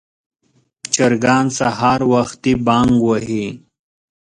چرګان 0.93 1.45
سهار 1.57 2.01
وختي 2.13 2.53
بانګ 2.65 2.93
وهي. 3.07 3.45